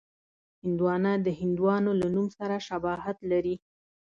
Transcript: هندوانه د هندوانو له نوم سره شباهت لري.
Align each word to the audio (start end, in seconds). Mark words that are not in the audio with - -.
هندوانه 0.63 1.11
د 1.25 1.27
هندوانو 1.39 1.91
له 2.01 2.07
نوم 2.15 2.27
سره 2.37 2.55
شباهت 2.67 3.17
لري. 3.31 3.55